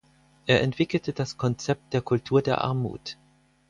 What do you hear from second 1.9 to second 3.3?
der Kultur der Armut.